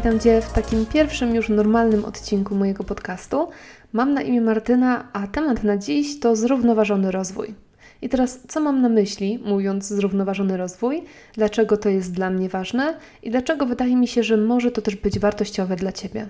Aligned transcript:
Witam 0.00 0.20
Cię 0.20 0.40
w 0.40 0.52
takim 0.52 0.86
pierwszym 0.86 1.34
już 1.34 1.48
normalnym 1.48 2.04
odcinku 2.04 2.54
mojego 2.54 2.84
podcastu. 2.84 3.48
Mam 3.92 4.14
na 4.14 4.22
imię 4.22 4.40
Martyna, 4.40 5.08
a 5.12 5.26
temat 5.26 5.64
na 5.64 5.76
dziś 5.76 6.20
to 6.20 6.36
zrównoważony 6.36 7.10
rozwój. 7.10 7.54
I 8.02 8.08
teraz, 8.08 8.40
co 8.48 8.60
mam 8.60 8.82
na 8.82 8.88
myśli, 8.88 9.38
mówiąc 9.44 9.84
zrównoważony 9.86 10.56
rozwój, 10.56 11.02
dlaczego 11.34 11.76
to 11.76 11.88
jest 11.88 12.12
dla 12.12 12.30
mnie 12.30 12.48
ważne 12.48 12.94
i 13.22 13.30
dlaczego 13.30 13.66
wydaje 13.66 13.96
mi 13.96 14.08
się, 14.08 14.22
że 14.22 14.36
może 14.36 14.70
to 14.70 14.82
też 14.82 14.96
być 14.96 15.18
wartościowe 15.18 15.76
dla 15.76 15.92
Ciebie. 15.92 16.28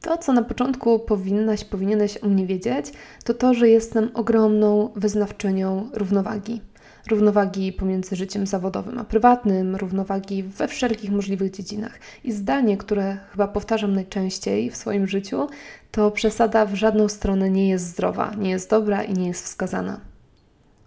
To, 0.00 0.18
co 0.18 0.32
na 0.32 0.42
początku 0.42 0.98
powinnaś, 0.98 1.64
powinieneś 1.64 2.18
o 2.18 2.28
mnie 2.28 2.46
wiedzieć, 2.46 2.86
to 3.24 3.34
to, 3.34 3.54
że 3.54 3.68
jestem 3.68 4.10
ogromną 4.14 4.92
wyznawczynią 4.96 5.90
równowagi 5.92 6.60
równowagi 7.10 7.72
pomiędzy 7.72 8.16
życiem 8.16 8.46
zawodowym 8.46 8.98
a 8.98 9.04
prywatnym, 9.04 9.76
równowagi 9.76 10.42
we 10.42 10.68
wszelkich 10.68 11.10
możliwych 11.10 11.50
dziedzinach. 11.50 11.98
I 12.24 12.32
zdanie, 12.32 12.76
które 12.76 13.16
chyba 13.30 13.48
powtarzam 13.48 13.94
najczęściej 13.94 14.70
w 14.70 14.76
swoim 14.76 15.06
życiu, 15.06 15.48
to 15.90 16.10
przesada 16.10 16.66
w 16.66 16.74
żadną 16.74 17.08
stronę 17.08 17.50
nie 17.50 17.68
jest 17.68 17.86
zdrowa, 17.86 18.34
nie 18.38 18.50
jest 18.50 18.70
dobra 18.70 19.02
i 19.02 19.12
nie 19.12 19.28
jest 19.28 19.44
wskazana. 19.44 20.11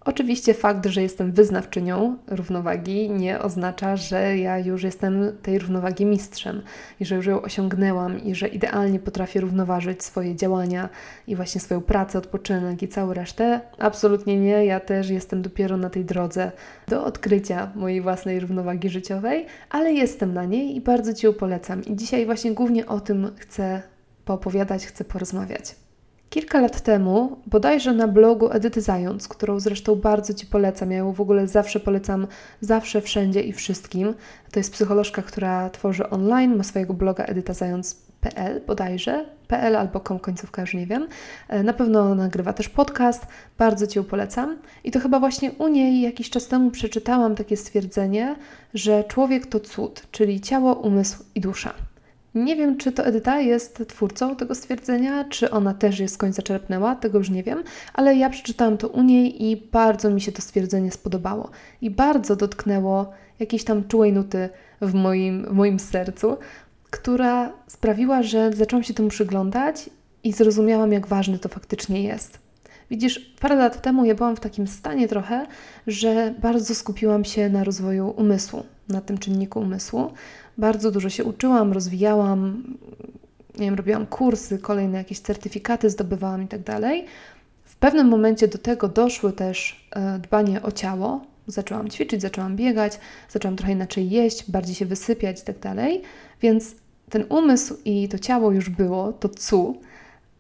Oczywiście 0.06 0.54
fakt, 0.54 0.86
że 0.86 1.02
jestem 1.02 1.32
wyznawczynią 1.32 2.18
równowagi 2.28 3.10
nie 3.10 3.40
oznacza, 3.40 3.96
że 3.96 4.38
ja 4.38 4.60
już 4.60 4.84
jestem 4.84 5.38
tej 5.42 5.60
równowagi 5.60 6.06
mistrzem 6.06 6.62
i 7.00 7.06
że 7.06 7.16
już 7.16 7.26
ją 7.26 7.42
osiągnęłam 7.42 8.24
i 8.24 8.36
że 8.36 8.48
idealnie 8.48 9.00
potrafię 9.00 9.42
równoważyć 9.42 10.04
swoje 10.04 10.36
działania 10.36 10.90
i 11.28 11.36
właśnie 11.36 11.62
swoją 11.62 11.82
pracę, 11.82 12.18
odpoczynek 12.18 12.84
i 12.84 12.88
całą 12.88 13.14
resztę. 13.14 13.62
Absolutnie 13.78 14.40
nie, 14.40 14.66
ja 14.66 14.80
też 14.80 15.10
jestem 15.10 15.42
dopiero 15.42 15.78
na 15.78 15.90
tej 15.90 16.06
drodze 16.06 16.52
do 16.88 17.06
odkrycia 17.06 17.72
mojej 17.76 18.02
własnej 18.02 18.40
równowagi 18.40 18.90
życiowej, 18.90 19.46
ale 19.70 19.94
jestem 19.94 20.34
na 20.34 20.46
niej 20.46 20.76
i 20.76 20.82
bardzo 20.82 21.14
Ci 21.14 21.26
ją 21.26 21.34
polecam. 21.34 21.86
I 21.86 21.96
dzisiaj 21.96 22.26
właśnie 22.26 22.52
głównie 22.52 22.86
o 22.86 23.00
tym 23.00 23.32
chcę 23.38 23.82
poopowiadać, 24.26 24.86
chcę 24.86 25.04
porozmawiać. 25.04 25.85
Kilka 26.36 26.62
lat 26.62 26.82
temu, 26.82 27.38
bodajże 27.46 27.94
na 27.94 28.08
blogu 28.08 28.52
Edyty 28.52 28.82
Zając, 28.82 29.28
którą 29.28 29.60
zresztą 29.60 29.96
bardzo 29.96 30.34
Ci 30.34 30.46
polecam, 30.46 30.92
ja 30.92 30.98
ją 30.98 31.14
w 31.14 31.22
ogóle 31.22 31.48
zawsze 31.48 31.80
polecam, 31.80 32.28
zawsze, 32.62 33.02
wszędzie 33.02 33.42
i 33.42 33.54
wszystkim. 33.54 34.14
To 34.52 34.60
jest 34.60 34.74
psycholożka, 34.74 35.22
która 35.22 35.70
tworzy 35.70 36.10
online, 36.10 36.56
ma 36.56 36.64
swojego 36.64 36.94
bloga 36.94 37.24
edytazając.pl 37.24 38.62
bodajże, 38.68 39.26
pl 39.48 39.76
albo 39.76 40.00
com 40.00 40.20
końcówka, 40.20 40.62
już 40.62 40.74
nie 40.74 40.88
wiem. 40.88 41.08
E, 41.48 41.64
na 41.64 41.74
pewno 41.74 42.16
nagrywa 42.16 42.54
też 42.54 42.70
podcast, 42.70 43.26
bardzo 43.58 43.88
Ci 43.88 44.00
ją 44.00 44.06
polecam. 44.06 44.58
I 44.84 44.92
to 44.92 45.00
chyba 45.00 45.20
właśnie 45.20 45.52
u 45.52 45.68
niej 45.68 46.02
jakiś 46.02 46.30
czas 46.30 46.48
temu 46.48 46.72
przeczytałam 46.72 47.36
takie 47.36 47.58
stwierdzenie, 47.58 48.36
że 48.74 49.04
człowiek 49.04 49.46
to 49.46 49.60
cud, 49.60 50.08
czyli 50.12 50.42
ciało, 50.42 50.74
umysł 50.74 51.24
i 51.36 51.42
dusza. 51.42 51.74
Nie 52.36 52.56
wiem, 52.56 52.78
czy 52.78 52.92
to 52.92 53.06
Edyta 53.06 53.40
jest 53.40 53.84
twórcą 53.88 54.36
tego 54.36 54.56
stwierdzenia, 54.56 55.26
czy 55.30 55.52
ona 55.52 55.74
też 55.74 56.00
je 56.00 56.08
skądś 56.08 56.36
zaczerpnęła, 56.36 56.96
tego 56.96 57.18
już 57.18 57.30
nie 57.30 57.44
wiem, 57.44 57.64
ale 57.94 58.16
ja 58.16 58.30
przeczytałam 58.30 58.78
to 58.78 58.88
u 58.88 59.02
niej 59.02 59.44
i 59.44 59.58
bardzo 59.72 60.10
mi 60.10 60.22
się 60.22 60.32
to 60.32 60.42
stwierdzenie 60.42 60.92
spodobało. 60.92 61.50
I 61.82 61.90
bardzo 61.90 62.36
dotknęło 62.36 63.12
jakiejś 63.40 63.64
tam 63.64 63.88
czułej 63.88 64.14
nuty 64.14 64.50
w 64.82 64.94
moim, 64.94 65.46
w 65.46 65.52
moim 65.52 65.80
sercu, 65.80 66.38
która 66.90 67.54
sprawiła, 67.68 68.24
że 68.24 68.54
zaczęłam 68.54 68.84
się 68.84 68.94
temu 68.94 69.10
przyglądać 69.10 69.90
i 70.24 70.34
zrozumiałam, 70.34 70.92
jak 70.92 71.08
ważne 71.08 71.40
to 71.40 71.50
faktycznie 71.50 72.04
jest. 72.04 72.45
Widzisz, 72.90 73.20
parę 73.40 73.56
lat 73.56 73.82
temu 73.82 74.06
ja 74.06 74.16
byłam 74.16 74.36
w 74.36 74.40
takim 74.40 74.68
stanie 74.68 75.08
trochę, 75.08 75.46
że 75.88 76.34
bardzo 76.42 76.76
skupiłam 76.76 77.26
się 77.26 77.50
na 77.50 77.64
rozwoju 77.64 78.14
umysłu, 78.18 78.64
na 78.90 79.02
tym 79.02 79.18
czynniku 79.18 79.60
umysłu. 79.60 80.12
Bardzo 80.58 80.92
dużo 80.92 81.10
się 81.10 81.24
uczyłam, 81.24 81.74
rozwijałam, 81.74 82.64
nie 83.60 83.66
wiem, 83.66 83.76
robiłam 83.76 84.06
kursy, 84.06 84.58
kolejne 84.58 84.98
jakieś 84.98 85.20
certyfikaty 85.20 85.90
zdobywałam 85.90 86.44
i 86.44 86.48
tak 86.48 86.64
dalej. 86.64 87.06
W 87.66 87.76
pewnym 87.76 88.08
momencie 88.08 88.48
do 88.48 88.58
tego 88.58 88.88
doszły 88.88 89.34
też 89.34 89.88
e, 89.92 90.20
dbanie 90.20 90.62
o 90.62 90.72
ciało. 90.72 91.22
Zaczęłam 91.48 91.90
ćwiczyć, 91.90 92.22
zaczęłam 92.22 92.56
biegać, 92.56 93.00
zaczęłam 93.30 93.56
trochę 93.56 93.74
inaczej 93.74 94.10
jeść, 94.10 94.52
bardziej 94.52 94.76
się 94.76 94.86
wysypiać 94.86 95.42
i 95.42 95.44
tak 95.44 95.60
dalej. 95.60 96.02
Więc 96.42 96.76
ten 97.10 97.26
umysł 97.30 97.78
i 97.86 98.10
to 98.10 98.20
ciało 98.20 98.52
już 98.52 98.70
było, 98.70 99.14
to 99.14 99.30
cu, 99.30 99.78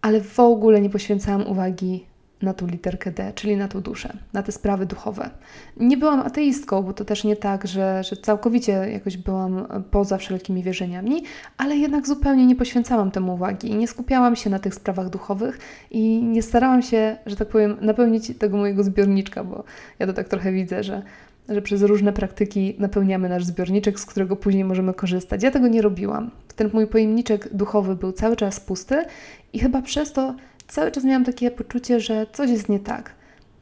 ale 0.01 0.21
w 0.21 0.39
ogóle 0.39 0.81
nie 0.81 0.89
poświęcałam 0.89 1.47
uwagi 1.47 2.05
na 2.41 2.53
tą 2.53 2.67
literkę 2.67 3.11
D, 3.11 3.31
czyli 3.35 3.57
na 3.57 3.67
tą 3.67 3.81
duszę, 3.81 4.17
na 4.33 4.43
te 4.43 4.51
sprawy 4.51 4.85
duchowe. 4.85 5.29
Nie 5.77 5.97
byłam 5.97 6.19
ateistką, 6.19 6.83
bo 6.83 6.93
to 6.93 7.05
też 7.05 7.23
nie 7.23 7.35
tak, 7.35 7.67
że, 7.67 8.03
że 8.03 8.15
całkowicie 8.15 8.71
jakoś 8.71 9.17
byłam 9.17 9.67
poza 9.91 10.17
wszelkimi 10.17 10.63
wierzeniami, 10.63 11.23
ale 11.57 11.75
jednak 11.77 12.07
zupełnie 12.07 12.45
nie 12.45 12.55
poświęcałam 12.55 13.11
temu 13.11 13.33
uwagi 13.33 13.71
i 13.71 13.75
nie 13.75 13.87
skupiałam 13.87 14.35
się 14.35 14.49
na 14.49 14.59
tych 14.59 14.75
sprawach 14.75 15.09
duchowych 15.09 15.59
i 15.91 16.23
nie 16.23 16.41
starałam 16.41 16.81
się, 16.81 17.17
że 17.25 17.35
tak 17.35 17.47
powiem, 17.47 17.77
napełnić 17.81 18.37
tego 18.37 18.57
mojego 18.57 18.83
zbiorniczka, 18.83 19.43
bo 19.43 19.63
ja 19.99 20.07
to 20.07 20.13
tak 20.13 20.29
trochę 20.29 20.51
widzę, 20.51 20.83
że 20.83 21.01
że 21.49 21.61
przez 21.61 21.81
różne 21.81 22.13
praktyki 22.13 22.75
napełniamy 22.79 23.29
nasz 23.29 23.45
zbiorniczek, 23.45 23.99
z 23.99 24.05
którego 24.05 24.35
później 24.35 24.63
możemy 24.63 24.93
korzystać. 24.93 25.43
Ja 25.43 25.51
tego 25.51 25.67
nie 25.67 25.81
robiłam. 25.81 26.31
Ten 26.55 26.69
mój 26.73 26.87
pojemniczek 26.87 27.49
duchowy 27.53 27.95
był 27.95 28.11
cały 28.11 28.35
czas 28.35 28.59
pusty 28.59 29.05
i 29.53 29.59
chyba 29.59 29.81
przez 29.81 30.13
to 30.13 30.35
cały 30.67 30.91
czas 30.91 31.03
miałam 31.03 31.25
takie 31.25 31.51
poczucie, 31.51 31.99
że 31.99 32.25
coś 32.33 32.49
jest 32.49 32.69
nie 32.69 32.79
tak. 32.79 33.11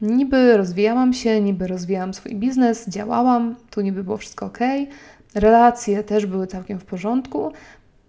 Niby 0.00 0.56
rozwijałam 0.56 1.12
się, 1.12 1.40
niby 1.40 1.66
rozwijałam 1.66 2.14
swój 2.14 2.34
biznes, 2.34 2.88
działałam, 2.88 3.56
tu 3.70 3.80
niby 3.80 4.04
było 4.04 4.16
wszystko 4.16 4.46
ok, 4.46 4.58
relacje 5.34 6.04
też 6.04 6.26
były 6.26 6.46
całkiem 6.46 6.78
w 6.78 6.84
porządku. 6.84 7.52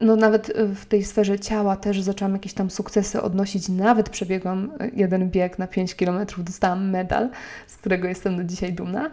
No 0.02 0.16
nawet 0.16 0.54
w 0.76 0.86
tej 0.86 1.04
sferze 1.04 1.40
ciała 1.40 1.76
też 1.76 2.02
zaczęłam 2.02 2.34
jakieś 2.34 2.54
tam 2.54 2.70
sukcesy 2.70 3.22
odnosić, 3.22 3.70
nawet 3.70 4.10
przebiegłam 4.10 4.72
jeden 4.94 5.30
bieg 5.30 5.60
na 5.60 5.68
5 5.68 5.96
km, 5.96 6.26
dostałam 6.38 6.90
medal, 6.90 7.30
z 7.68 7.78
którego 7.78 8.08
jestem 8.08 8.38
do 8.38 8.44
dzisiaj 8.44 8.74
dumna, 8.74 9.10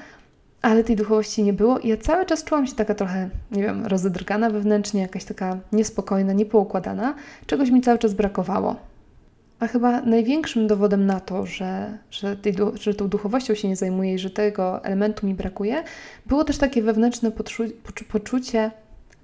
ale 0.63 0.85
tej 0.85 0.97
duchowości 0.97 1.43
nie 1.43 1.53
było 1.53 1.79
i 1.79 1.89
ja 1.89 1.97
cały 1.97 2.27
czas 2.27 2.45
czułam 2.45 2.67
się 2.67 2.75
taka 2.75 2.95
trochę, 2.95 3.31
nie 3.51 3.63
wiem, 3.63 3.87
rozedrgana 3.87 4.51
wewnętrznie, 4.51 5.01
jakaś 5.01 5.25
taka 5.25 5.57
niespokojna, 5.73 6.33
niepoukładana, 6.33 7.15
czegoś 7.47 7.71
mi 7.71 7.81
cały 7.81 7.99
czas 7.99 8.15
brakowało. 8.15 8.77
A 9.63 9.67
chyba 9.67 10.01
największym 10.01 10.67
dowodem 10.67 11.07
na 11.07 11.21
to, 11.21 11.47
że, 11.47 11.99
że, 12.11 12.37
tej, 12.37 12.55
że 12.81 12.95
tą 12.95 13.09
duchowością 13.09 13.55
się 13.55 13.69
nie 13.69 13.77
zajmuję 13.77 14.15
i 14.15 14.19
że 14.19 14.31
tego 14.31 14.85
elementu 14.85 15.27
mi 15.27 15.35
brakuje, 15.35 15.85
było 16.27 16.45
też 16.45 16.59
takie 16.59 16.83
wewnętrzne 16.83 17.31
poczu 17.31 17.65
poczucie, 18.09 18.71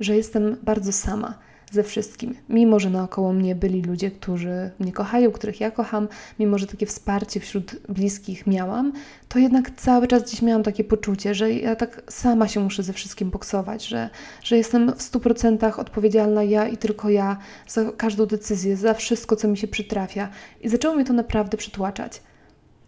że 0.01 0.17
jestem 0.17 0.57
bardzo 0.63 0.93
sama 0.93 1.39
ze 1.71 1.83
wszystkim. 1.83 2.35
Mimo, 2.49 2.81
że 2.81 2.91
naokoło 2.91 3.33
mnie 3.33 3.55
byli 3.55 3.83
ludzie, 3.83 4.11
którzy 4.11 4.71
mnie 4.79 4.93
kochają, 4.93 5.33
których 5.33 5.61
ja 5.61 5.71
kocham, 5.71 6.09
mimo, 6.39 6.59
że 6.59 6.67
takie 6.67 6.87
wsparcie 6.87 7.41
wśród 7.41 7.77
bliskich 7.89 8.47
miałam, 8.47 8.93
to 9.29 9.39
jednak 9.39 9.71
cały 9.77 10.09
czas 10.09 10.23
gdzieś 10.23 10.43
miałam 10.43 10.63
takie 10.63 10.85
poczucie, 10.85 11.35
że 11.35 11.53
ja 11.53 11.77
tak 11.77 12.03
sama 12.09 12.49
się 12.49 12.61
muszę 12.61 12.83
ze 12.83 12.93
wszystkim 12.93 13.31
boksować, 13.31 13.87
że, 13.87 14.11
że 14.43 14.57
jestem 14.57 14.93
w 14.93 14.99
100% 14.99 15.81
odpowiedzialna 15.81 16.43
ja 16.43 16.69
i 16.69 16.77
tylko 16.77 17.11
ja 17.11 17.37
za 17.69 17.93
każdą 17.93 18.27
decyzję, 18.27 18.77
za 18.77 18.95
wszystko, 18.95 19.37
co 19.37 19.49
mi 19.49 19.57
się 19.57 19.69
przytrafia. 19.69 20.29
I 20.61 20.69
zaczęło 20.69 20.95
mnie 20.95 21.05
to 21.05 21.13
naprawdę 21.13 21.57
przytłaczać. 21.57 22.23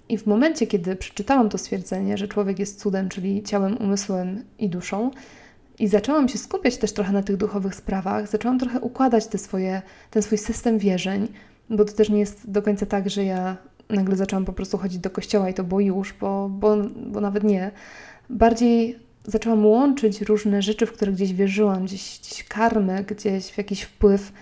I 0.08 0.18
w 0.18 0.26
momencie, 0.26 0.66
kiedy 0.66 0.96
przeczytałam 0.96 1.48
to 1.48 1.58
stwierdzenie, 1.58 2.18
że 2.18 2.28
człowiek 2.28 2.58
jest 2.58 2.80
cudem, 2.80 3.08
czyli 3.08 3.42
ciałem, 3.42 3.76
umysłem 3.76 4.44
i 4.58 4.68
duszą, 4.68 5.10
i 5.80 5.88
zaczęłam 5.88 6.28
się 6.28 6.38
skupiać 6.38 6.76
też 6.76 6.92
trochę 6.92 7.12
na 7.12 7.22
tych 7.22 7.36
duchowych 7.36 7.74
sprawach, 7.74 8.28
zaczęłam 8.28 8.58
trochę 8.58 8.80
układać 8.80 9.26
te 9.26 9.38
swoje, 9.38 9.82
ten 10.10 10.22
swój 10.22 10.38
system 10.38 10.78
wierzeń, 10.78 11.28
bo 11.70 11.84
to 11.84 11.92
też 11.92 12.08
nie 12.08 12.18
jest 12.18 12.50
do 12.50 12.62
końca 12.62 12.86
tak, 12.86 13.10
że 13.10 13.24
ja 13.24 13.56
nagle 13.88 14.16
zaczęłam 14.16 14.44
po 14.44 14.52
prostu 14.52 14.78
chodzić 14.78 14.98
do 14.98 15.10
kościoła 15.10 15.50
i 15.50 15.54
to 15.54 15.64
było 15.64 15.80
już, 15.80 16.12
bo, 16.12 16.48
bo, 16.48 16.76
bo 17.06 17.20
nawet 17.20 17.44
nie. 17.44 17.70
Bardziej 18.30 18.98
zaczęłam 19.24 19.66
łączyć 19.66 20.20
różne 20.20 20.62
rzeczy, 20.62 20.86
w 20.86 20.92
które 20.92 21.12
gdzieś 21.12 21.32
wierzyłam, 21.32 21.84
gdzieś, 21.84 22.20
gdzieś 22.22 22.44
karmę, 22.44 23.04
gdzieś 23.04 23.50
w 23.50 23.58
jakiś 23.58 23.82
wpływ 23.82 24.32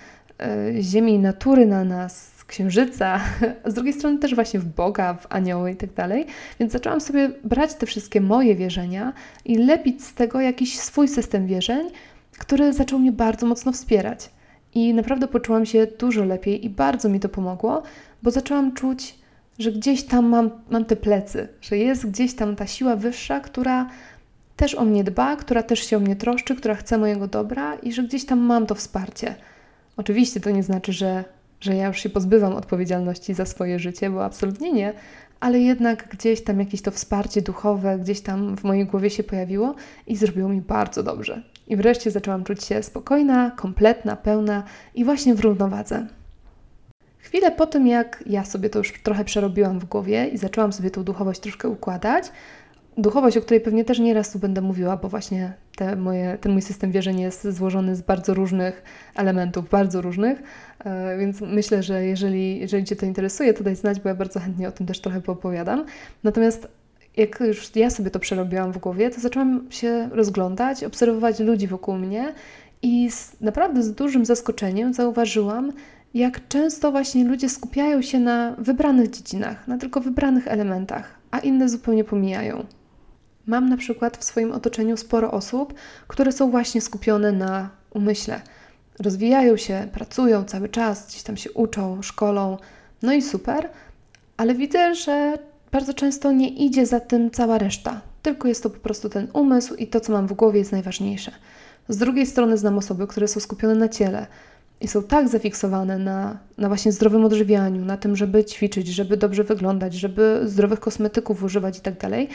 y, 0.76 0.82
ziemi 0.82 1.14
i 1.14 1.19
natury 1.19 1.67
na 1.67 1.85
nas, 1.85 2.31
księżyca, 2.49 3.21
z 3.65 3.75
drugiej 3.75 3.93
strony 3.93 4.19
też 4.19 4.35
właśnie 4.35 4.61
w 4.61 4.65
Boga, 4.65 5.15
w 5.15 5.27
anioły 5.31 5.71
i 5.71 5.77
tak 5.77 5.93
dalej. 5.93 6.27
Więc 6.61 6.73
zaczęłam 6.73 7.00
sobie 7.00 7.31
brać 7.45 7.75
te 7.75 7.87
wszystkie 7.87 8.21
moje 8.21 8.56
wierzenia 8.56 9.12
i 9.45 9.55
lepić 9.59 10.05
z 10.05 10.15
tego 10.15 10.41
jakiś 10.41 10.79
swój 10.79 11.09
system 11.09 11.47
wierzeń, 11.47 11.91
który 12.39 12.73
zaczął 12.73 12.99
mnie 12.99 13.12
bardzo 13.12 13.47
mocno 13.47 13.73
wspierać. 13.73 14.31
I 14.75 14.95
naprawdę 14.95 15.29
poczułam 15.29 15.67
się 15.67 15.87
dużo 15.99 16.25
lepiej 16.25 16.65
i 16.65 16.71
bardzo 16.71 17.09
mi 17.09 17.21
to 17.21 17.29
pomogło, 17.29 17.83
bo 18.23 18.31
zaczęłam 18.31 18.75
czuć, 18.75 19.19
że 19.59 19.73
gdzieś 19.73 20.03
tam 20.03 20.27
mam, 20.27 20.50
mam 20.71 20.85
te 20.85 20.97
plecy, 20.97 21.49
że 21.61 21.77
jest 21.79 22.11
gdzieś 22.11 22.35
tam 22.35 22.56
ta 22.56 22.67
siła 22.67 22.97
wyższa, 22.97 23.41
która 23.41 23.87
też 24.56 24.75
o 24.75 24.85
mnie 24.85 25.05
dba, 25.05 25.37
która 25.37 25.62
też 25.62 25.87
się 25.87 25.97
o 25.97 26.00
mnie 26.00 26.17
troszczy, 26.17 26.55
która 26.55 26.75
chce 26.75 26.99
mojego 26.99 27.27
dobra 27.27 27.75
i 27.75 27.93
że 27.93 28.03
gdzieś 28.03 28.25
tam 28.25 28.39
mam 28.39 28.67
to 28.67 28.75
wsparcie. 28.75 29.35
Oczywiście 29.97 30.41
to 30.41 30.50
nie 30.50 30.62
znaczy, 30.62 30.93
że 30.93 31.25
że 31.60 31.76
ja 31.76 31.87
już 31.87 31.99
się 32.00 32.08
pozbywam 32.08 32.52
odpowiedzialności 32.52 33.34
za 33.34 33.46
swoje 33.46 33.78
życie, 33.78 34.10
bo 34.10 34.25
absolutnie 34.25 34.72
nie, 34.72 34.93
ale 35.40 35.60
jednak 35.60 36.08
gdzieś 36.08 36.44
tam 36.44 36.60
jakieś 36.60 36.82
to 36.82 36.90
wsparcie 36.90 37.43
duchowe, 37.43 37.99
gdzieś 37.99 38.20
tam 38.20 38.56
w 38.56 38.64
mojej 38.64 38.87
głowie 38.87 39.10
się 39.10 39.22
pojawiło 39.22 39.75
i 40.06 40.16
zrobiło 40.16 40.49
mi 40.49 40.60
bardzo 40.60 41.02
dobrze. 41.02 41.43
I 41.66 41.76
wreszcie 41.76 42.10
zaczęłam 42.10 42.44
czuć 42.44 42.64
się 42.64 42.82
spokojna, 42.82 43.50
kompletna, 43.50 44.16
pełna 44.16 44.62
i 44.94 45.05
właśnie 45.05 45.34
w 45.34 45.40
równowadze. 45.40 46.06
Chwilę 47.19 47.52
po 47.52 47.66
tym, 47.66 47.87
jak 47.87 48.25
ja 48.26 48.44
sobie 48.44 48.70
to 48.70 48.78
już 48.78 48.93
trochę 49.02 49.25
przerobiłam 49.25 49.78
w 49.78 49.84
głowie 49.84 50.28
i 50.28 50.38
zaczęłam 50.38 50.72
sobie 50.72 50.90
tą 50.90 51.04
duchowość 51.04 51.40
troszkę 51.40 51.69
układać, 51.69 52.25
duchowość, 52.99 53.37
o 53.37 53.41
której 53.41 53.61
pewnie 53.61 53.85
też 53.85 53.99
nieraz 53.99 54.33
tu 54.33 54.39
będę 54.39 54.61
mówiła, 54.61 54.97
bo 54.97 55.09
właśnie 55.09 55.53
te 55.77 55.97
moje, 55.97 56.39
ten 56.41 56.53
mój 56.53 56.62
system 56.62 56.93
wierzeń 56.93 57.21
jest 57.21 57.49
złożony 57.49 57.97
z 57.97 58.03
bardzo 58.03 58.35
różnych 58.35 58.83
elementów, 59.17 59.69
bardzo 59.71 60.03
różnych, 60.03 60.43
e, 60.85 61.19
więc 61.19 61.41
myślę, 61.41 61.83
że 61.83 62.05
jeżeli, 62.05 62.59
jeżeli 62.59 62.85
Cię 62.85 62.97
to 62.97 63.06
interesuje, 63.06 63.55
to 63.55 63.65
daj 63.65 63.77
znać, 63.77 64.00
bo 64.00 64.09
ja 64.09 64.15
bardzo 64.15 64.41
chętnie 64.41 64.69
o 64.69 64.73
tym 64.73 64.87
też 64.87 65.00
trochę 65.00 65.21
poopowiadam. 65.21 65.85
Natomiast 66.25 66.69
jak 67.17 67.41
już 67.41 67.77
ja 67.77 67.91
sobie 67.91 68.11
to 68.11 68.19
przerobiłam 68.19 68.73
w 68.73 68.79
głowie, 68.79 69.11
to 69.11 69.21
zaczęłam 69.21 69.67
się 69.71 70.09
rozglądać, 70.12 70.85
obserwować 70.85 71.41
ludzi 71.41 71.67
wokół 71.67 71.95
mnie 71.95 72.35
i 72.83 73.11
z, 73.11 73.41
naprawdę 73.41 73.83
z 73.83 73.95
dużym 73.95 74.25
zaskoczeniem 74.25 74.95
zauważyłam, 74.95 75.73
jak 76.15 76.49
często 76.49 76.91
właśnie 76.91 77.25
ludzie 77.25 77.49
skupiają 77.49 78.03
się 78.03 78.19
na 78.19 78.55
wybranych 78.59 79.11
dziedzinach, 79.11 79.69
na 79.69 79.79
tylko 79.79 80.00
wybranych 80.00 80.49
elementach, 80.49 81.19
a 81.31 81.39
inne 81.39 81.69
zupełnie 81.69 82.05
pomijają. 82.05 82.65
Mam 83.49 83.69
na 83.69 83.77
przykład 83.77 84.17
w 84.17 84.25
swoim 84.25 84.53
otoczeniu 84.53 84.97
sporo 84.97 85.31
osób, 85.31 85.75
które 86.09 86.33
są 86.33 86.50
właśnie 86.50 86.81
skupione 86.81 87.33
na 87.33 87.71
umyśle. 87.91 88.41
Rozwijają 88.99 89.56
się, 89.56 89.89
pracują 89.93 90.45
cały 90.45 90.69
czas, 90.69 91.06
gdzieś 91.06 91.23
tam 91.23 91.37
się 91.37 91.53
uczą, 91.53 92.03
szkolą, 92.03 92.59
no 93.03 93.12
i 93.12 93.23
super, 93.23 93.71
ale 94.37 94.55
widzę, 94.55 94.95
że 94.95 95.39
bardzo 95.73 95.95
często 95.95 96.33
nie 96.33 96.49
idzie 96.49 96.87
za 96.87 97.00
tym 97.00 97.31
cała 97.31 97.59
reszta, 97.59 98.00
tylko 98.23 98.49
jest 98.49 98.62
to 98.62 98.71
po 98.71 98.79
prostu 98.79 99.09
ten 99.09 99.29
umysł 99.33 99.75
i 99.75 99.87
to, 99.87 100.00
co 100.00 100.12
mam 100.12 100.27
w 100.27 100.33
głowie, 100.33 100.59
jest 100.59 100.73
najważniejsze. 100.73 101.33
Z 101.89 101.97
drugiej 101.97 102.27
strony 102.27 102.59
znam 102.59 102.79
osoby, 102.79 103.06
które 103.06 103.29
są 103.29 103.41
skupione 103.41 103.75
na 103.75 103.89
ciele 103.89 104.27
i 104.81 104.89
są 104.89 105.03
tak 105.03 105.29
zafiksowane 105.29 105.99
na, 105.99 106.39
na 106.59 106.69
właśnie 106.69 106.93
zdrowym 106.93 107.25
odżywianiu, 107.25 107.85
na 107.85 107.97
tym, 107.97 108.17
żeby 108.17 108.45
ćwiczyć, 108.45 108.89
żeby 108.89 109.17
dobrze 109.17 109.45
wyglądać, 109.45 109.95
żeby 109.95 110.41
zdrowych 110.45 110.81
kosmetyków 110.81 111.43
używać 111.43 111.79
i 111.79 111.81
tak 111.81 112.00
dalej, 112.00 112.29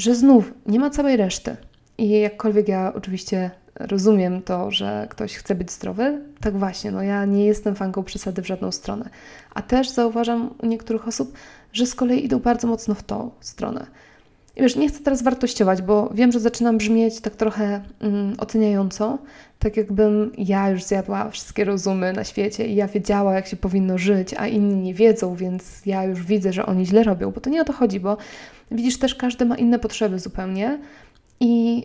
że 0.00 0.14
znów 0.14 0.54
nie 0.66 0.80
ma 0.80 0.90
całej 0.90 1.16
reszty. 1.16 1.56
I 1.98 2.10
jakkolwiek 2.10 2.68
ja 2.68 2.92
oczywiście 2.94 3.50
rozumiem 3.74 4.42
to, 4.42 4.70
że 4.70 5.06
ktoś 5.10 5.34
chce 5.34 5.54
być 5.54 5.70
zdrowy, 5.70 6.20
tak 6.40 6.58
właśnie, 6.58 6.90
no 6.90 7.02
ja 7.02 7.24
nie 7.24 7.44
jestem 7.44 7.74
fanką 7.74 8.04
przesady 8.04 8.42
w 8.42 8.46
żadną 8.46 8.72
stronę. 8.72 9.10
A 9.54 9.62
też 9.62 9.88
zauważam 9.88 10.54
u 10.62 10.66
niektórych 10.66 11.08
osób, 11.08 11.32
że 11.72 11.86
z 11.86 11.94
kolei 11.94 12.24
idą 12.24 12.38
bardzo 12.38 12.68
mocno 12.68 12.94
w 12.94 13.02
tą 13.02 13.30
stronę. 13.40 13.86
I 14.56 14.62
wiesz, 14.62 14.76
nie 14.76 14.88
chcę 14.88 15.00
teraz 15.00 15.22
wartościować, 15.22 15.82
bo 15.82 16.10
wiem, 16.14 16.32
że 16.32 16.40
zaczynam 16.40 16.78
brzmieć 16.78 17.20
tak 17.20 17.36
trochę 17.36 17.82
mm, 18.00 18.34
oceniająco, 18.38 19.18
tak 19.58 19.76
jakbym 19.76 20.32
ja 20.38 20.70
już 20.70 20.82
zjadła 20.82 21.30
wszystkie 21.30 21.64
rozumy 21.64 22.12
na 22.12 22.24
świecie 22.24 22.66
i 22.66 22.74
ja 22.74 22.88
wiedziała, 22.88 23.34
jak 23.34 23.46
się 23.46 23.56
powinno 23.56 23.98
żyć, 23.98 24.34
a 24.34 24.46
inni 24.46 24.74
nie 24.74 24.94
wiedzą, 24.94 25.34
więc 25.34 25.86
ja 25.86 26.04
już 26.04 26.24
widzę, 26.24 26.52
że 26.52 26.66
oni 26.66 26.86
źle 26.86 27.02
robią, 27.02 27.30
bo 27.30 27.40
to 27.40 27.50
nie 27.50 27.60
o 27.60 27.64
to 27.64 27.72
chodzi, 27.72 28.00
bo 28.00 28.16
widzisz, 28.70 28.98
też 28.98 29.14
każdy 29.14 29.44
ma 29.44 29.56
inne 29.56 29.78
potrzeby 29.78 30.18
zupełnie 30.18 30.78
i, 31.40 31.78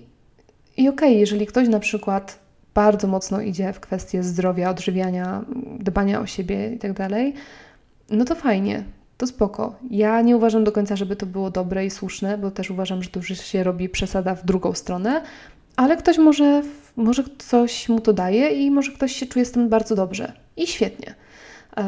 i 0.77 0.89
okej, 0.89 0.89
okay, 0.89 1.13
jeżeli 1.13 1.45
ktoś 1.45 1.67
na 1.67 1.79
przykład 1.79 2.39
bardzo 2.73 3.07
mocno 3.07 3.41
idzie 3.41 3.73
w 3.73 3.79
kwestie 3.79 4.23
zdrowia, 4.23 4.69
odżywiania, 4.69 5.45
dbania 5.79 6.19
o 6.19 6.25
siebie 6.25 6.73
i 6.73 6.79
tak 6.79 6.93
dalej, 6.93 7.33
no 8.09 8.25
to 8.25 8.35
fajnie, 8.35 8.83
to 9.17 9.27
spoko. 9.27 9.75
Ja 9.89 10.21
nie 10.21 10.37
uważam 10.37 10.63
do 10.63 10.71
końca, 10.71 10.95
żeby 10.95 11.15
to 11.15 11.25
było 11.25 11.51
dobre 11.51 11.85
i 11.85 11.89
słuszne, 11.89 12.37
bo 12.37 12.51
też 12.51 12.71
uważam, 12.71 13.03
że 13.03 13.09
to 13.09 13.19
już 13.19 13.27
się 13.27 13.63
robi 13.63 13.89
przesada 13.89 14.35
w 14.35 14.45
drugą 14.45 14.73
stronę, 14.73 15.21
ale 15.75 15.97
ktoś 15.97 16.17
może, 16.17 16.61
może 16.95 17.23
coś 17.37 17.89
mu 17.89 18.01
to 18.01 18.13
daje 18.13 18.49
i 18.49 18.71
może 18.71 18.91
ktoś 18.91 19.15
się 19.15 19.25
czuje 19.25 19.45
z 19.45 19.51
tym 19.51 19.69
bardzo 19.69 19.95
dobrze 19.95 20.33
i 20.57 20.67
świetnie. 20.67 21.15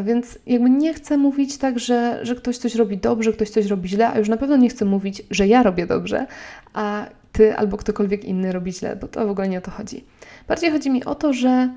Więc 0.03 0.39
jakby 0.45 0.69
nie 0.69 0.93
chcę 0.93 1.17
mówić 1.17 1.57
tak, 1.57 1.79
że, 1.79 2.19
że 2.21 2.35
ktoś 2.35 2.57
coś 2.57 2.75
robi 2.75 2.97
dobrze, 2.97 3.33
ktoś 3.33 3.49
coś 3.49 3.65
robi 3.65 3.89
źle, 3.89 4.09
a 4.09 4.19
już 4.19 4.29
na 4.29 4.37
pewno 4.37 4.57
nie 4.57 4.69
chcę 4.69 4.85
mówić, 4.85 5.23
że 5.31 5.47
ja 5.47 5.63
robię 5.63 5.87
dobrze, 5.87 6.27
a 6.73 7.05
ty 7.31 7.57
albo 7.57 7.77
ktokolwiek 7.77 8.25
inny 8.25 8.51
robi 8.51 8.73
źle, 8.73 8.95
bo 8.95 9.07
to 9.07 9.27
w 9.27 9.29
ogóle 9.29 9.49
nie 9.49 9.57
o 9.57 9.61
to 9.61 9.71
chodzi. 9.71 10.05
Bardziej 10.47 10.71
chodzi 10.71 10.89
mi 10.89 11.05
o 11.05 11.15
to, 11.15 11.33
że 11.33 11.69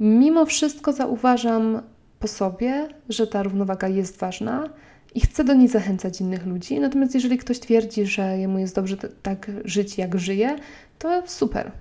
mimo 0.00 0.46
wszystko 0.46 0.92
zauważam 0.92 1.82
po 2.18 2.28
sobie, 2.28 2.88
że 3.08 3.26
ta 3.26 3.42
równowaga 3.42 3.88
jest 3.88 4.18
ważna 4.18 4.68
i 5.14 5.20
chcę 5.20 5.44
do 5.44 5.54
niej 5.54 5.68
zachęcać 5.68 6.20
innych 6.20 6.46
ludzi. 6.46 6.80
Natomiast 6.80 7.14
jeżeli 7.14 7.38
ktoś 7.38 7.58
twierdzi, 7.58 8.06
że 8.06 8.38
jemu 8.38 8.58
jest 8.58 8.74
dobrze 8.74 8.96
tak 9.22 9.50
żyć, 9.64 9.98
jak 9.98 10.18
żyje, 10.18 10.56
to 10.98 11.22
super. 11.26 11.72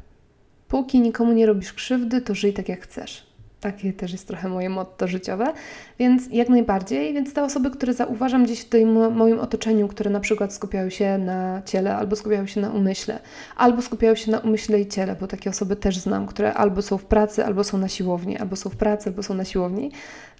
Póki 0.67 1.01
nikomu 1.01 1.33
nie 1.33 1.45
robisz 1.45 1.73
krzywdy, 1.73 2.21
to 2.21 2.35
żyj 2.35 2.53
tak, 2.53 2.69
jak 2.69 2.81
chcesz. 2.81 3.26
Takie 3.67 3.93
też 3.93 4.11
jest 4.11 4.27
trochę 4.27 4.49
moje 4.49 4.69
motto 4.69 5.07
życiowe, 5.07 5.53
więc 5.99 6.23
jak 6.31 6.49
najbardziej. 6.49 7.13
Więc 7.13 7.33
te 7.33 7.43
osoby, 7.43 7.71
które 7.71 7.93
zauważam 7.93 8.43
gdzieś 8.43 8.59
w 8.59 8.69
tym 8.69 9.13
moim 9.15 9.39
otoczeniu, 9.39 9.87
które 9.87 10.09
na 10.09 10.19
przykład 10.19 10.53
skupiają 10.53 10.89
się 10.89 11.17
na 11.17 11.61
ciele, 11.65 11.95
albo 11.95 12.15
skupiają 12.15 12.45
się 12.45 12.61
na 12.61 12.71
umyśle, 12.71 13.19
albo 13.57 13.81
skupiają 13.81 14.15
się 14.15 14.31
na 14.31 14.39
umyśle 14.39 14.81
i 14.81 14.87
ciele, 14.87 15.15
bo 15.19 15.27
takie 15.27 15.49
osoby 15.49 15.75
też 15.75 15.97
znam, 15.97 16.27
które 16.27 16.53
albo 16.53 16.81
są 16.81 16.97
w 16.97 17.05
pracy, 17.05 17.45
albo 17.45 17.63
są 17.63 17.77
na 17.77 17.87
siłowni, 17.87 18.37
albo 18.37 18.55
są 18.55 18.69
w 18.69 18.75
pracy, 18.75 19.09
albo 19.09 19.23
są 19.23 19.33
na 19.33 19.45
siłowni. 19.45 19.91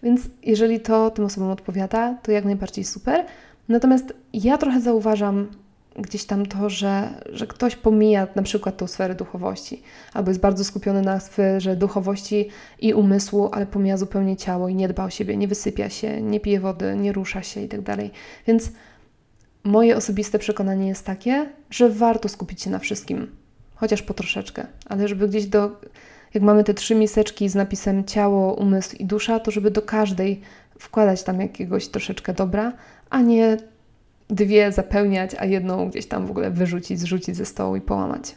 Więc 0.03 0.21
jeżeli 0.43 0.79
to 0.79 1.09
tym 1.09 1.25
osobom 1.25 1.49
odpowiada, 1.49 2.17
to 2.23 2.31
jak 2.31 2.45
najbardziej 2.45 2.83
super. 2.83 3.25
Natomiast 3.67 4.13
ja 4.33 4.57
trochę 4.57 4.81
zauważam 4.81 5.47
gdzieś 5.97 6.25
tam 6.25 6.45
to, 6.45 6.69
że, 6.69 7.09
że 7.25 7.47
ktoś 7.47 7.75
pomija 7.75 8.27
na 8.35 8.41
przykład 8.41 8.77
tą 8.77 8.87
sferę 8.87 9.15
duchowości, 9.15 9.81
albo 10.13 10.29
jest 10.29 10.41
bardzo 10.41 10.63
skupiony 10.63 11.01
na 11.01 11.19
sferze 11.19 11.75
duchowości 11.75 12.49
i 12.79 12.93
umysłu, 12.93 13.49
ale 13.51 13.65
pomija 13.65 13.97
zupełnie 13.97 14.37
ciało 14.37 14.69
i 14.69 14.75
nie 14.75 14.87
dba 14.87 15.05
o 15.05 15.09
siebie, 15.09 15.37
nie 15.37 15.47
wysypia 15.47 15.89
się, 15.89 16.21
nie 16.21 16.39
pije 16.39 16.59
wody, 16.59 16.95
nie 16.95 17.11
rusza 17.11 17.43
się 17.43 17.61
itd. 17.61 17.83
Tak 17.83 18.05
Więc 18.47 18.71
moje 19.63 19.97
osobiste 19.97 20.39
przekonanie 20.39 20.87
jest 20.87 21.05
takie, 21.05 21.49
że 21.69 21.89
warto 21.89 22.29
skupić 22.29 22.61
się 22.61 22.69
na 22.69 22.79
wszystkim, 22.79 23.31
chociaż 23.75 24.01
po 24.01 24.13
troszeczkę, 24.13 24.67
ale 24.85 25.07
żeby 25.07 25.27
gdzieś 25.27 25.45
do. 25.45 25.81
Jak 26.33 26.43
mamy 26.43 26.63
te 26.63 26.73
trzy 26.73 26.95
miseczki 26.95 27.49
z 27.49 27.55
napisem 27.55 28.05
ciało, 28.05 28.53
umysł 28.53 28.95
i 28.95 29.05
dusza, 29.05 29.39
to 29.39 29.51
żeby 29.51 29.71
do 29.71 29.81
każdej 29.81 30.41
wkładać 30.79 31.23
tam 31.23 31.41
jakiegoś 31.41 31.87
troszeczkę 31.87 32.33
dobra, 32.33 32.73
a 33.09 33.21
nie 33.21 33.57
dwie 34.29 34.71
zapełniać, 34.71 35.31
a 35.39 35.45
jedną 35.45 35.89
gdzieś 35.89 36.05
tam 36.05 36.27
w 36.27 36.31
ogóle 36.31 36.51
wyrzucić, 36.51 36.99
zrzucić 36.99 37.35
ze 37.35 37.45
stołu 37.45 37.75
i 37.75 37.81
połamać. 37.81 38.35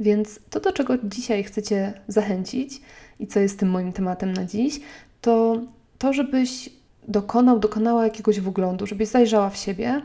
Więc 0.00 0.40
to, 0.50 0.60
do 0.60 0.72
czego 0.72 0.94
dzisiaj 1.04 1.44
chcecie 1.44 1.92
zachęcić 2.08 2.80
i 3.18 3.26
co 3.26 3.40
jest 3.40 3.58
tym 3.58 3.70
moim 3.70 3.92
tematem 3.92 4.32
na 4.32 4.44
dziś, 4.44 4.80
to 5.20 5.60
to, 5.98 6.12
żebyś 6.12 6.68
dokonał, 7.08 7.58
dokonała 7.58 8.04
jakiegoś 8.04 8.40
wglądu, 8.40 8.86
żebyś 8.86 9.08
zajrzała 9.08 9.50
w 9.50 9.56
siebie 9.56 10.02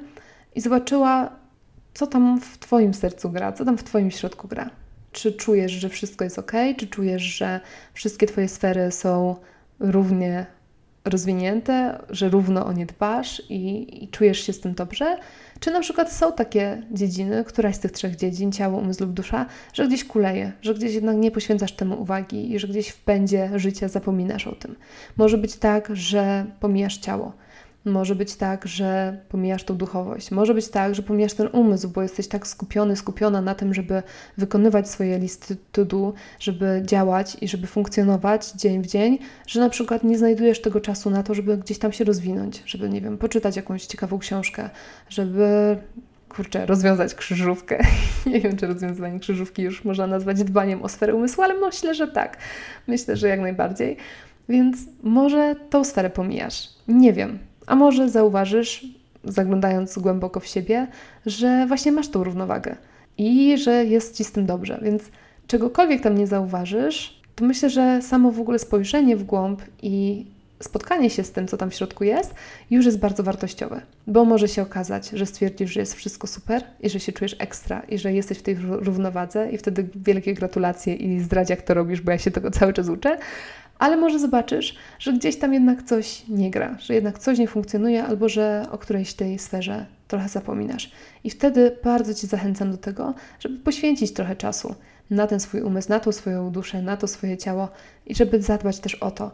i 0.56 0.62
zobaczyła, 0.62 1.30
co 1.94 2.08
tam 2.08 2.42
w 2.42 2.58
Twoim 2.58 2.94
sercu 2.94 3.30
gra, 3.30 3.52
co 3.52 3.66
tam 3.66 3.78
w 3.78 3.84
Twoim 3.84 4.12
środku 4.12 4.48
gra. 4.48 4.70
Czy 5.12 5.34
czujesz, 5.34 5.72
że 5.72 5.90
wszystko 5.90 6.24
jest 6.24 6.40
ok, 6.40 6.52
czy 6.78 6.88
czujesz, 6.88 7.22
że 7.22 7.60
wszystkie 7.94 8.28
Twoje 8.28 8.48
sfery 8.48 8.92
są 8.92 9.36
równie 9.80 10.46
rozwinięte, 11.10 12.00
że 12.10 12.30
równo 12.30 12.66
o 12.66 12.74
nie 12.74 12.86
dbasz 12.86 13.42
i, 13.50 14.04
i, 14.04 14.08
czujesz 14.08 14.40
się 14.40 14.54
z 14.54 14.60
tym 14.60 14.74
dobrze? 14.74 15.18
Czy 15.60 15.72
na 15.72 15.80
przykład 15.80 16.12
są 16.12 16.34
takie 16.34 16.84
dziedziny, 16.92 17.44
któraś 17.44 17.76
z 17.76 17.80
tych 17.80 17.92
trzech 17.92 18.16
dziedzin, 18.16 18.52
ciało, 18.52 18.80
umysł 18.80 19.04
lub 19.04 19.14
dusza, 19.14 19.46
że 19.74 19.88
gdzieś 19.88 20.04
kuleje, 20.04 20.52
że 20.62 20.74
gdzieś 20.74 20.94
jednak 20.94 21.18
nie 21.18 21.32
poświęcasz 21.32 21.72
temu 21.72 22.02
uwagi 22.02 22.54
i 22.54 22.60
że 22.60 22.68
gdzieś 22.68 22.90
w 22.90 23.00
pędzie 23.00 23.50
życia 23.56 23.88
zapominasz 23.88 24.48
o 24.48 24.56
tym? 24.56 24.76
Może 25.18 25.38
być 25.38 25.56
tak, 25.56 25.90
że 25.94 26.46
pomijasz 26.60 26.98
ciało, 26.98 27.34
może 27.88 28.16
być 28.16 28.36
tak, 28.36 28.68
że 28.68 29.18
pomijasz 29.30 29.64
tą 29.64 29.78
duchowość. 29.78 30.32
Może 30.32 30.54
być 30.54 30.68
tak, 30.68 30.96
że 30.96 31.04
pomijasz 31.04 31.34
ten 31.34 31.50
umysł, 31.52 31.90
bo 31.90 32.02
jesteś 32.02 32.28
tak 32.28 32.48
skupiony, 32.48 32.96
skupiona 32.96 33.42
na 33.42 33.56
tym, 33.56 33.74
żeby 33.74 34.04
wykonywać 34.38 34.90
swoje 34.90 35.20
listy 35.20 35.58
to 35.72 35.86
do, 35.86 36.14
żeby 36.40 36.82
działać 36.86 37.38
i 37.42 37.48
żeby 37.48 37.68
funkcjonować 37.68 38.52
dzień 38.52 38.82
w 38.82 38.88
dzień, 38.88 39.20
że 39.48 39.60
na 39.60 39.70
przykład 39.70 40.04
nie 40.04 40.18
znajdujesz 40.18 40.62
tego 40.62 40.82
czasu 40.82 41.10
na 41.10 41.24
to, 41.24 41.34
żeby 41.34 41.58
gdzieś 41.58 41.80
tam 41.80 41.92
się 41.92 42.04
rozwinąć, 42.04 42.64
żeby, 42.66 42.90
nie 42.90 43.02
wiem, 43.02 43.18
poczytać 43.18 43.56
jakąś 43.56 43.86
ciekawą 43.86 44.20
książkę, 44.20 44.70
żeby 45.10 45.78
kurczę, 46.30 46.66
rozwiązać 46.66 47.16
krzyżówkę. 47.16 47.84
Nie 48.26 48.42
wiem, 48.42 48.58
czy 48.58 48.68
rozwiązywanie 48.68 49.20
krzyżówki 49.20 49.62
już 49.62 49.86
można 49.86 50.08
nazwać 50.08 50.44
dbaniem 50.44 50.84
o 50.84 50.90
sferę 50.90 51.16
umysłu, 51.16 51.44
ale 51.44 51.54
myślę, 51.54 51.96
że 51.96 52.08
tak. 52.08 52.38
Myślę, 52.88 53.16
że 53.18 53.28
jak 53.28 53.40
najbardziej. 53.40 53.98
Więc 54.50 54.78
może 55.04 55.56
tą 55.70 55.84
sferę 55.84 56.10
pomijasz. 56.10 56.70
Nie 56.88 57.14
wiem. 57.14 57.40
A 57.68 57.76
może 57.76 58.10
zauważysz, 58.10 58.86
zaglądając 59.24 60.00
głęboko 60.00 60.40
w 60.40 60.48
siebie, 60.48 60.88
że 61.26 61.66
właśnie 61.68 61.92
masz 61.92 62.08
tą 62.08 62.24
równowagę 62.24 62.76
i 63.18 63.58
że 63.58 63.86
jest 63.86 64.16
ci 64.16 64.24
z 64.24 64.32
tym 64.32 64.46
dobrze. 64.46 64.80
Więc 64.82 65.04
czegokolwiek 65.48 66.02
tam 66.02 66.18
nie 66.18 66.28
zauważysz, 66.28 67.22
to 67.36 67.46
myślę, 67.46 67.70
że 67.70 68.02
samo 68.02 68.32
w 68.32 68.40
ogóle 68.40 68.60
spojrzenie 68.60 69.18
w 69.18 69.24
głąb 69.24 69.62
i 69.82 70.26
spotkanie 70.64 71.10
się 71.10 71.24
z 71.24 71.32
tym, 71.32 71.48
co 71.48 71.58
tam 71.58 71.70
w 71.70 71.74
środku 71.74 72.04
jest, 72.04 72.36
już 72.70 72.86
jest 72.86 73.00
bardzo 73.00 73.24
wartościowe, 73.24 73.82
bo 74.08 74.26
może 74.26 74.48
się 74.48 74.62
okazać, 74.62 75.10
że 75.10 75.26
stwierdzisz, 75.26 75.72
że 75.72 75.80
jest 75.80 75.96
wszystko 75.96 76.28
super 76.28 76.64
i 76.80 76.90
że 76.90 77.00
się 77.00 77.12
czujesz 77.12 77.36
ekstra 77.40 77.82
i 77.90 77.98
że 77.98 78.14
jesteś 78.14 78.38
w 78.38 78.42
tej 78.42 78.56
równowadze 78.56 79.52
i 79.52 79.58
wtedy 79.58 79.88
wielkie 79.96 80.34
gratulacje 80.34 80.96
i 80.96 81.20
zdradź 81.20 81.50
jak 81.50 81.62
to 81.62 81.74
robisz, 81.74 82.02
bo 82.02 82.12
ja 82.12 82.18
się 82.18 82.32
tego 82.32 82.52
cały 82.52 82.74
czas 82.74 82.90
uczę, 82.90 83.18
ale 83.80 83.98
może 83.98 84.20
zobaczysz, 84.20 84.76
że 85.00 85.14
gdzieś 85.14 85.38
tam 85.40 85.54
jednak 85.54 85.84
coś 85.84 86.24
nie 86.30 86.52
gra, 86.52 86.78
że 86.80 86.94
jednak 86.94 87.20
coś 87.20 87.38
nie 87.38 87.48
funkcjonuje 87.48 88.04
albo 88.04 88.30
że 88.30 88.66
o 88.72 88.78
którejś 88.78 89.14
tej 89.14 89.40
sferze 89.40 89.86
trochę 90.08 90.30
zapominasz. 90.30 90.92
I 91.24 91.30
wtedy 91.30 91.78
bardzo 91.84 92.14
Cię 92.14 92.28
zachęcam 92.28 92.72
do 92.72 92.78
tego, 92.78 93.14
żeby 93.40 93.58
poświęcić 93.58 94.14
trochę 94.14 94.36
czasu 94.36 94.76
na 95.10 95.28
ten 95.28 95.40
swój 95.40 95.62
umysł, 95.62 95.90
na 95.90 96.00
tą 96.00 96.12
swoją 96.12 96.52
duszę, 96.52 96.82
na 96.82 96.98
to 96.98 97.08
swoje 97.08 97.38
ciało 97.38 97.70
i 98.06 98.16
żeby 98.16 98.42
zadbać 98.42 98.80
też 98.80 98.96
o 98.96 99.12
to, 99.12 99.32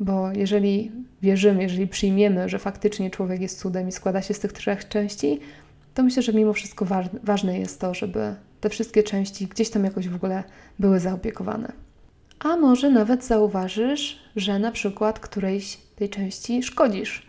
bo 0.00 0.32
jeżeli 0.32 0.92
wierzymy, 1.22 1.62
jeżeli 1.62 1.86
przyjmiemy, 1.86 2.48
że 2.48 2.58
faktycznie 2.58 3.10
człowiek 3.10 3.40
jest 3.40 3.58
cudem 3.58 3.88
i 3.88 3.92
składa 3.92 4.22
się 4.22 4.34
z 4.34 4.38
tych 4.38 4.52
trzech 4.52 4.88
części, 4.88 5.40
to 5.94 6.02
myślę, 6.02 6.22
że 6.22 6.32
mimo 6.32 6.52
wszystko 6.52 6.86
ważne 7.22 7.58
jest 7.58 7.80
to, 7.80 7.94
żeby 7.94 8.34
te 8.60 8.68
wszystkie 8.68 9.02
części 9.02 9.46
gdzieś 9.46 9.70
tam 9.70 9.84
jakoś 9.84 10.08
w 10.08 10.14
ogóle 10.14 10.44
były 10.78 11.00
zaopiekowane. 11.00 11.85
A 12.38 12.56
może 12.56 12.90
nawet 12.90 13.24
zauważysz, 13.24 14.18
że 14.36 14.58
na 14.58 14.72
przykład 14.72 15.20
którejś 15.20 15.76
tej 15.76 16.08
części 16.08 16.62
szkodzisz, 16.62 17.26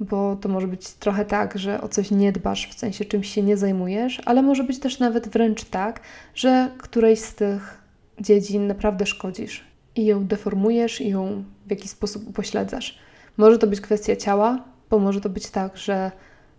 bo 0.00 0.36
to 0.36 0.48
może 0.48 0.66
być 0.68 0.90
trochę 0.90 1.24
tak, 1.24 1.58
że 1.58 1.80
o 1.80 1.88
coś 1.88 2.10
nie 2.10 2.32
dbasz, 2.32 2.68
w 2.68 2.78
sensie 2.78 3.04
czymś 3.04 3.28
się 3.34 3.42
nie 3.42 3.56
zajmujesz, 3.56 4.22
ale 4.24 4.42
może 4.42 4.64
być 4.64 4.78
też 4.78 4.98
nawet 4.98 5.28
wręcz 5.28 5.64
tak, 5.64 6.00
że 6.34 6.70
którejś 6.78 7.20
z 7.20 7.34
tych 7.34 7.78
dziedzin 8.20 8.66
naprawdę 8.66 9.06
szkodzisz 9.06 9.64
i 9.96 10.04
ją 10.04 10.26
deformujesz 10.26 11.00
i 11.00 11.08
ją 11.08 11.44
w 11.66 11.70
jakiś 11.70 11.90
sposób 11.90 12.28
upośledzasz. 12.28 12.98
Może 13.36 13.58
to 13.58 13.66
być 13.66 13.80
kwestia 13.80 14.16
ciała, 14.16 14.64
bo 14.90 14.98
może 14.98 15.20
to 15.20 15.28
być 15.28 15.50
tak, 15.50 15.76
że, 15.76 16.12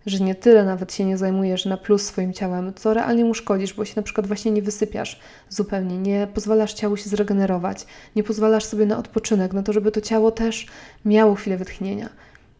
że 0.06 0.24
nie 0.24 0.34
tyle 0.34 0.64
nawet 0.64 0.92
się 0.92 1.04
nie 1.04 1.18
zajmujesz 1.18 1.64
na 1.64 1.76
plus 1.76 2.02
swoim 2.02 2.32
ciałem, 2.32 2.74
co 2.74 2.94
realnie 2.94 3.24
mu 3.24 3.34
szkodzisz, 3.34 3.74
bo 3.74 3.84
się 3.84 3.92
na 3.96 4.02
przykład 4.02 4.26
właśnie 4.26 4.52
nie 4.52 4.62
wysypiasz 4.62 5.20
zupełnie, 5.48 5.98
nie 5.98 6.28
pozwalasz 6.34 6.74
ciału 6.74 6.96
się 6.96 7.08
zregenerować, 7.10 7.86
nie 8.16 8.22
pozwalasz 8.22 8.64
sobie 8.64 8.86
na 8.86 8.98
odpoczynek, 8.98 9.52
na 9.52 9.62
to, 9.62 9.72
żeby 9.72 9.92
to 9.92 10.00
ciało 10.00 10.30
też 10.30 10.66
miało 11.04 11.34
chwilę 11.34 11.56
wytchnienia. 11.56 12.08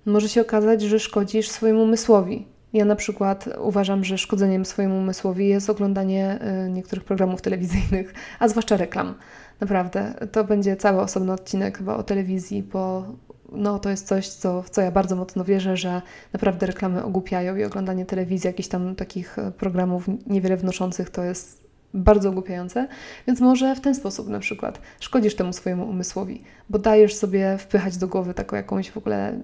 Może 0.07 0.29
się 0.29 0.41
okazać, 0.41 0.83
że 0.83 1.01
szkodzisz 1.01 1.49
swojemu 1.49 1.83
umysłowi. 1.83 2.47
Ja 2.73 2.85
na 2.85 2.97
przykład 2.97 3.49
uważam, 3.59 4.05
że 4.05 4.19
szkodzeniem 4.19 4.65
swojemu 4.65 4.99
umysłowi 4.99 5.49
jest 5.49 5.71
oglądanie 5.71 6.39
y, 6.67 6.71
niektórych 6.71 7.05
programów 7.05 7.43
telewizyjnych, 7.43 8.15
a 8.39 8.49
zwłaszcza 8.49 8.77
reklam. 8.77 9.15
Naprawdę, 9.61 10.15
to 10.33 10.45
będzie 10.45 10.77
cały 10.77 11.01
osobny 11.01 11.33
odcinek 11.33 11.79
chyba 11.79 11.97
o 11.97 12.03
telewizji, 12.03 12.63
bo 12.63 13.05
no, 13.53 13.79
to 13.79 13.91
jest 13.91 14.07
coś, 14.07 14.29
co, 14.29 14.63
w 14.63 14.71
co 14.71 14.81
ja 14.81 14.91
bardzo 14.91 15.17
mocno 15.17 15.45
wierzę, 15.45 15.77
że 15.77 16.03
naprawdę 16.33 16.67
reklamy 16.67 17.05
ogłupiają 17.05 17.57
i 17.57 17.65
oglądanie 17.65 18.07
telewizji, 18.07 18.49
jakichś 18.49 18.69
tam 18.69 18.95
takich 18.95 19.39
e, 19.39 19.53
programów 19.53 20.05
niewiele 20.27 20.57
wnoszących, 20.57 21.11
to 21.11 21.25
jest 21.25 21.67
bardzo 21.95 22.29
ogłupiające, 22.29 22.89
więc 23.27 23.41
może 23.41 23.75
w 23.75 23.81
ten 23.81 23.95
sposób 23.95 24.29
na 24.29 24.39
przykład 24.39 24.81
szkodzisz 25.01 25.35
temu 25.35 25.53
swojemu 25.53 25.89
umysłowi, 25.89 26.43
bo 26.71 26.79
dajesz 26.79 27.15
sobie 27.15 27.59
wpychać 27.59 27.97
do 27.97 28.09
głowy 28.09 28.35
taką 28.35 28.57
jakąś 28.57 28.91
w 28.91 28.97
ogóle 28.97 29.41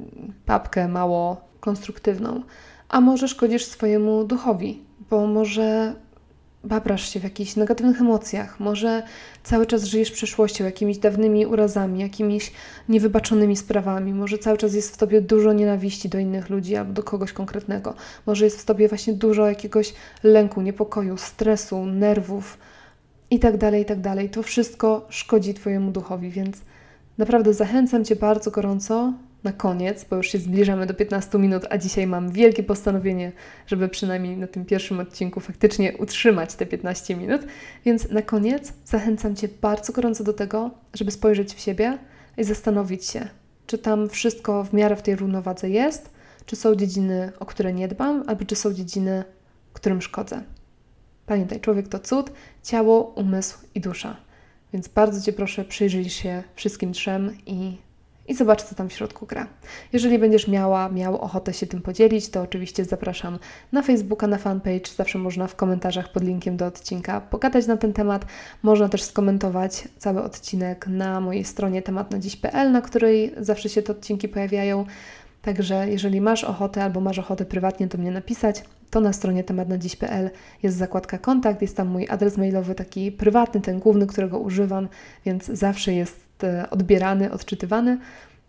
papkę 0.46 0.88
mało 0.88 1.40
konstruktywną, 1.60 2.42
a 2.88 3.00
może 3.00 3.28
szkodzisz 3.28 3.64
swojemu 3.64 4.24
duchowi, 4.24 4.82
bo 5.10 5.26
może 5.26 5.94
babrasz 6.64 7.08
się 7.08 7.20
w 7.20 7.24
jakichś 7.24 7.56
negatywnych 7.56 8.00
emocjach, 8.00 8.60
może 8.60 9.02
cały 9.42 9.66
czas 9.66 9.84
żyjesz 9.84 10.10
przeszłością, 10.10 10.64
jakimiś 10.64 10.98
dawnymi 10.98 11.46
urazami, 11.46 12.00
jakimiś 12.00 12.52
niewybaczonymi 12.88 13.56
sprawami, 13.56 14.14
może 14.14 14.38
cały 14.38 14.58
czas 14.58 14.74
jest 14.74 14.94
w 14.94 14.96
tobie 14.96 15.20
dużo 15.20 15.52
nienawiści 15.52 16.08
do 16.08 16.18
innych 16.18 16.50
ludzi 16.50 16.76
albo 16.76 16.92
do 16.92 17.02
kogoś 17.02 17.32
konkretnego, 17.32 17.94
może 18.26 18.44
jest 18.44 18.62
w 18.62 18.64
tobie 18.64 18.88
właśnie 18.88 19.12
dużo 19.12 19.48
jakiegoś 19.48 19.94
lęku, 20.22 20.62
niepokoju, 20.62 21.16
stresu, 21.16 21.86
nerwów 21.86 22.58
itd., 23.30 23.58
tak 23.58 23.74
itd. 23.74 24.14
Tak 24.16 24.30
to 24.30 24.42
wszystko 24.42 25.06
szkodzi 25.08 25.54
Twojemu 25.54 25.90
duchowi, 25.90 26.30
więc 26.30 26.60
naprawdę 27.18 27.54
zachęcam 27.54 28.04
Cię 28.04 28.16
bardzo 28.16 28.50
gorąco 28.50 29.12
na 29.44 29.52
koniec, 29.52 30.04
bo 30.04 30.16
już 30.16 30.28
się 30.28 30.38
zbliżamy 30.38 30.86
do 30.86 30.94
15 30.94 31.38
minut, 31.38 31.64
a 31.70 31.78
dzisiaj 31.78 32.06
mam 32.06 32.30
wielkie 32.30 32.62
postanowienie, 32.62 33.32
żeby 33.66 33.88
przynajmniej 33.88 34.36
na 34.36 34.46
tym 34.46 34.64
pierwszym 34.64 35.00
odcinku 35.00 35.40
faktycznie 35.40 35.96
utrzymać 35.96 36.54
te 36.54 36.66
15 36.66 37.16
minut. 37.16 37.42
Więc 37.84 38.10
na 38.10 38.22
koniec 38.22 38.72
zachęcam 38.84 39.36
Cię 39.36 39.48
bardzo 39.60 39.92
gorąco 39.92 40.24
do 40.24 40.32
tego, 40.32 40.70
żeby 40.94 41.10
spojrzeć 41.10 41.54
w 41.54 41.60
siebie 41.60 41.98
i 42.36 42.44
zastanowić 42.44 43.04
się, 43.04 43.28
czy 43.66 43.78
tam 43.78 44.08
wszystko 44.08 44.64
w 44.64 44.72
miarę 44.72 44.96
w 44.96 45.02
tej 45.02 45.16
równowadze 45.16 45.70
jest, 45.70 46.10
czy 46.46 46.56
są 46.56 46.74
dziedziny, 46.74 47.32
o 47.40 47.46
które 47.46 47.72
nie 47.72 47.88
dbam, 47.88 48.24
albo 48.26 48.44
czy 48.44 48.56
są 48.56 48.72
dziedziny, 48.72 49.24
którym 49.72 50.02
szkodzę. 50.02 50.42
Pamiętaj, 51.26 51.60
człowiek 51.60 51.88
to 51.88 51.98
cud, 51.98 52.32
ciało, 52.62 53.00
umysł 53.02 53.58
i 53.74 53.80
dusza. 53.80 54.16
Więc 54.72 54.88
bardzo 54.88 55.20
Cię 55.20 55.32
proszę, 55.32 55.64
przyjrzyj 55.64 56.10
się 56.10 56.42
wszystkim 56.54 56.92
trzem 56.92 57.36
i 57.46 57.76
i 58.28 58.34
zobacz, 58.34 58.62
co 58.62 58.74
tam 58.74 58.88
w 58.88 58.92
środku 58.92 59.26
gra. 59.26 59.46
Jeżeli 59.92 60.18
będziesz 60.18 60.48
miała, 60.48 60.88
miał 60.88 61.20
ochotę 61.20 61.52
się 61.52 61.66
tym 61.66 61.82
podzielić, 61.82 62.28
to 62.28 62.42
oczywiście 62.42 62.84
zapraszam 62.84 63.38
na 63.72 63.82
Facebooka, 63.82 64.26
na 64.26 64.38
fanpage. 64.38 64.90
Zawsze 64.96 65.18
można 65.18 65.46
w 65.46 65.56
komentarzach 65.56 66.12
pod 66.12 66.22
linkiem 66.22 66.56
do 66.56 66.66
odcinka 66.66 67.20
pogadać 67.20 67.66
na 67.66 67.76
ten 67.76 67.92
temat. 67.92 68.24
Można 68.62 68.88
też 68.88 69.02
skomentować 69.02 69.88
cały 69.98 70.22
odcinek 70.22 70.86
na 70.86 71.20
mojej 71.20 71.44
stronie 71.44 71.82
tematnadziś.pl, 71.82 72.72
na 72.72 72.80
której 72.80 73.34
zawsze 73.38 73.68
się 73.68 73.82
te 73.82 73.92
odcinki 73.92 74.28
pojawiają. 74.28 74.84
Także 75.42 75.88
jeżeli 75.88 76.20
masz 76.20 76.44
ochotę 76.44 76.84
albo 76.84 77.00
masz 77.00 77.18
ochotę 77.18 77.44
prywatnie 77.44 77.86
do 77.86 77.98
mnie 77.98 78.10
napisać, 78.10 78.64
to 78.90 79.00
na 79.00 79.12
stronie 79.12 79.44
tematnadziś.pl 79.44 80.30
jest 80.62 80.76
zakładka 80.76 81.18
kontakt, 81.18 81.62
jest 81.62 81.76
tam 81.76 81.88
mój 81.88 82.08
adres 82.08 82.36
mailowy, 82.36 82.74
taki 82.74 83.12
prywatny, 83.12 83.60
ten 83.60 83.78
główny, 83.78 84.06
którego 84.06 84.38
używam, 84.38 84.88
więc 85.24 85.46
zawsze 85.46 85.92
jest 85.92 86.31
E, 86.44 86.70
odbierany, 86.70 87.32
odczytywany. 87.32 87.98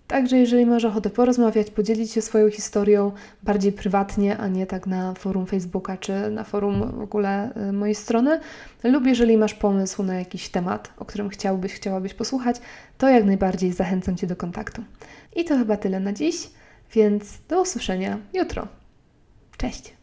Także 0.07 0.37
jeżeli 0.37 0.65
masz 0.65 0.85
ochotę 0.85 1.09
porozmawiać, 1.09 1.69
podzielić 1.69 2.11
się 2.11 2.21
swoją 2.21 2.49
historią 2.49 3.11
bardziej 3.43 3.71
prywatnie, 3.71 4.37
a 4.37 4.47
nie 4.47 4.65
tak 4.65 4.87
na 4.87 5.13
forum 5.13 5.45
Facebooka 5.45 5.97
czy 5.97 6.31
na 6.31 6.43
forum 6.43 6.91
w 6.91 7.01
ogóle 7.01 7.53
e, 7.53 7.71
mojej 7.71 7.95
strony, 7.95 8.39
lub 8.83 9.05
jeżeli 9.05 9.37
masz 9.37 9.53
pomysł 9.53 10.03
na 10.03 10.15
jakiś 10.15 10.49
temat, 10.49 10.93
o 10.97 11.05
którym 11.05 11.29
chciałbyś, 11.29 11.73
chciałabyś 11.73 12.13
posłuchać, 12.13 12.55
to 12.97 13.09
jak 13.09 13.25
najbardziej 13.25 13.71
zachęcam 13.71 14.15
Cię 14.15 14.27
do 14.27 14.35
kontaktu. 14.35 14.83
I 15.35 15.45
to 15.45 15.57
chyba 15.57 15.77
tyle 15.77 15.99
na 15.99 16.13
dziś, 16.13 16.49
więc 16.93 17.37
do 17.49 17.61
usłyszenia 17.61 18.17
jutro. 18.33 18.67
Cześć! 19.57 20.02